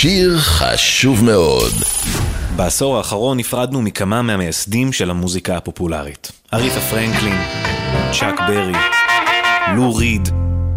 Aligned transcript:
שיר 0.00 0.38
חשוב 0.38 1.24
מאוד. 1.24 1.72
בעשור 2.56 2.96
האחרון 2.96 3.38
נפרדנו 3.38 3.82
מכמה 3.82 4.22
מהמייסדים 4.22 4.92
של 4.92 5.10
המוזיקה 5.10 5.56
הפופולרית. 5.56 6.32
אריתה 6.54 6.80
פרנקלין, 6.80 7.36
צ'אק 8.12 8.40
ברי, 8.40 8.72
לו 9.76 9.94
ריד, 9.94 10.28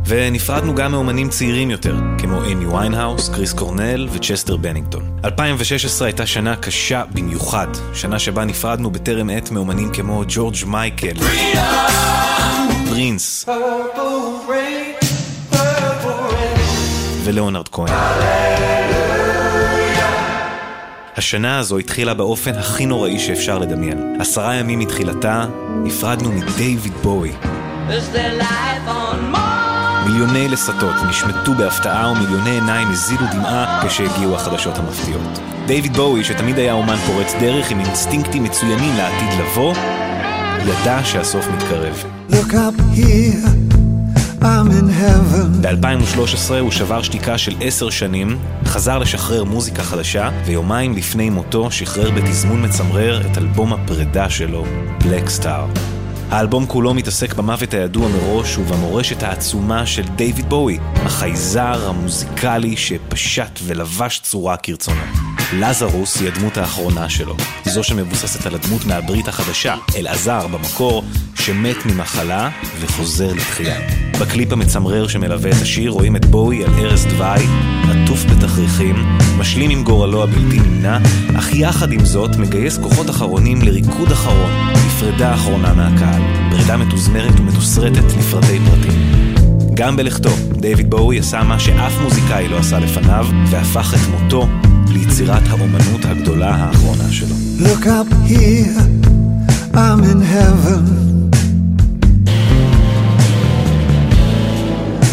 ונפרדנו 0.05 0.75
גם 0.75 0.91
מאומנים 0.91 1.29
צעירים 1.29 1.69
יותר, 1.69 1.95
כמו 2.17 2.43
איימי 2.43 2.65
ויינהאוס, 2.65 3.29
קריס 3.29 3.53
קורנל 3.53 4.07
וצ'סטר 4.11 4.57
בנינגטון. 4.57 5.19
2016 5.25 6.07
הייתה 6.07 6.25
שנה 6.25 6.55
קשה 6.55 7.03
במיוחד, 7.13 7.67
שנה 7.93 8.19
שבה 8.19 8.45
נפרדנו 8.45 8.91
בטרם 8.91 9.29
עת 9.29 9.51
מאומנים 9.51 9.91
כמו 9.93 10.23
ג'ורג' 10.27 10.55
מייקל, 10.67 11.15
פרינס 12.89 13.45
ולאונרד 17.23 17.67
כהן. 17.67 18.80
השנה 21.21 21.59
הזו 21.59 21.77
התחילה 21.77 22.13
באופן 22.13 22.51
הכי 22.51 22.85
נוראי 22.85 23.19
שאפשר 23.19 23.59
לדמיין. 23.59 24.15
עשרה 24.19 24.55
ימים 24.55 24.79
מתחילתה 24.79 25.45
נפרדנו 25.83 26.31
מדייוויד 26.31 26.93
בואי. 26.93 27.31
מיליוני 30.05 30.47
לסתות 30.47 30.95
נשמטו 31.09 31.53
בהפתעה 31.53 32.11
ומיליוני 32.11 32.49
עיניים 32.49 32.87
הזילו 32.91 33.21
דמעה 33.31 33.83
כשהגיעו 33.87 34.35
החדשות 34.35 34.77
המפתיעות. 34.77 35.39
דיוויד 35.65 35.93
בואי, 35.97 36.23
שתמיד 36.23 36.57
היה 36.57 36.73
אומן 36.73 36.97
פורץ 36.97 37.33
דרך 37.39 37.71
עם 37.71 37.79
אינסטינקטים 37.79 38.43
מצוינים 38.43 38.97
לעתיד 38.97 39.39
לבוא, 39.39 39.73
ידע 40.65 40.99
שהסוף 41.03 41.47
מתקרב. 41.47 42.03
Look 42.31 42.53
up 42.53 42.97
here. 42.97 43.60
ב-2013 45.61 46.53
הוא 46.59 46.71
שבר 46.71 47.01
שתיקה 47.01 47.37
של 47.37 47.55
עשר 47.61 47.89
שנים, 47.89 48.39
חזר 48.65 48.97
לשחרר 48.97 49.43
מוזיקה 49.43 49.83
חדשה, 49.83 50.29
ויומיים 50.45 50.95
לפני 50.95 51.29
מותו 51.29 51.71
שחרר 51.71 52.11
בתזמון 52.11 52.65
מצמרר 52.65 53.21
את 53.21 53.37
אלבום 53.37 53.73
הפרידה 53.73 54.29
שלו, 54.29 54.65
בלק 55.03 55.29
סטאר. 55.29 55.65
האלבום 56.29 56.65
כולו 56.65 56.93
מתעסק 56.93 57.33
במוות 57.33 57.73
הידוע 57.73 58.07
מראש 58.07 58.57
ובמורשת 58.57 59.23
העצומה 59.23 59.85
של 59.85 60.03
דיוויד 60.15 60.49
בואי, 60.49 60.77
החייזר 60.95 61.89
המוזיקלי 61.89 62.77
שפשט 62.77 63.59
ולבש 63.63 64.19
צורה 64.23 64.57
כרצונו. 64.57 65.01
לזרוס 65.53 66.21
היא 66.21 66.27
הדמות 66.27 66.57
האחרונה 66.57 67.09
שלו, 67.09 67.35
זו 67.65 67.83
שמבוססת 67.83 68.45
על 68.45 68.55
הדמות 68.55 68.85
מהברית 68.85 69.27
החדשה, 69.27 69.75
אלעזר 69.95 70.47
במקור, 70.47 71.03
שמת 71.35 71.85
ממחלה 71.85 72.49
וחוזר 72.79 73.33
לתחייה. 73.33 74.00
בקליפ 74.21 74.53
המצמרר 74.53 75.07
שמלווה 75.07 75.49
את 75.49 75.61
השיר 75.61 75.91
רואים 75.91 76.15
את 76.15 76.25
בואי 76.25 76.63
על 76.63 76.71
ערש 76.79 77.05
דווי, 77.05 77.45
עטוף 77.83 78.25
בתכריכים, 78.25 78.95
משלים 79.37 79.69
עם 79.69 79.83
גורלו 79.83 80.23
הבלתי 80.23 80.59
נמנע, 80.59 80.97
אך 81.35 81.53
יחד 81.53 81.91
עם 81.91 82.05
זאת 82.05 82.35
מגייס 82.35 82.77
כוחות 82.77 83.09
אחרונים 83.09 83.61
לריקוד 83.61 84.11
אחרון, 84.11 84.51
לפרידה 84.73 85.33
אחרונה 85.33 85.73
מהקהל, 85.73 86.21
פרידה 86.51 86.77
מתוזמרת 86.77 87.39
ומתוסרטת 87.39 88.03
לפרטי 88.17 88.59
פרטים. 88.59 89.23
גם 89.73 89.97
בלכתו, 89.97 90.31
דיוויד 90.51 90.89
בואי 90.89 91.19
עשה 91.19 91.43
מה 91.43 91.59
שאף 91.59 91.93
מוזיקאי 92.01 92.47
לא 92.47 92.57
עשה 92.57 92.79
לפניו, 92.79 93.27
והפך 93.49 93.93
את 93.93 94.09
מותו 94.09 94.47
ליצירת 94.87 95.43
האומנות 95.49 96.05
הגדולה 96.05 96.55
האחרונה 96.55 97.11
שלו. 97.11 97.35
Look 97.59 97.85
up 97.85 98.29
here, 98.29 98.81
I'm 99.73 100.03
in 100.03 100.21
heaven. 100.21 101.00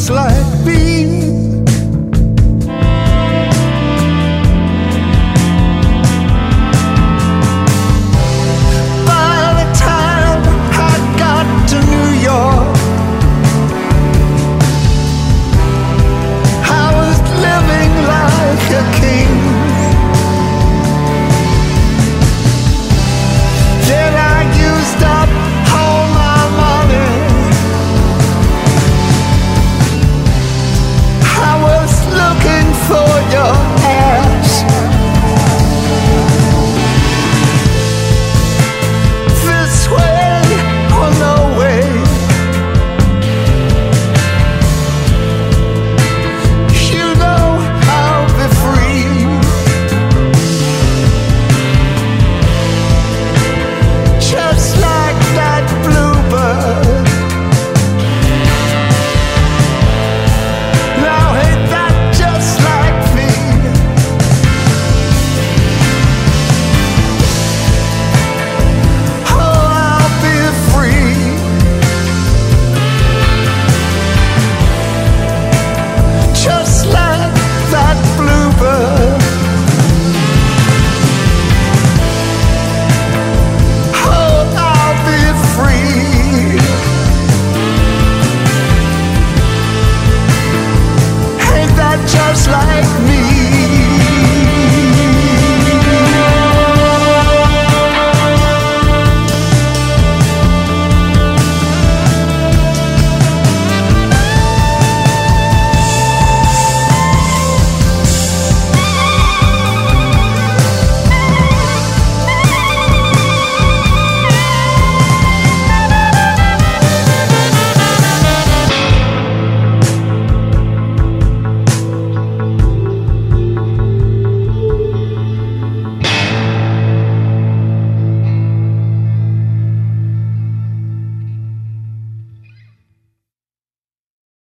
just 0.00 0.10
like 0.10 0.32
eh? 0.32 0.49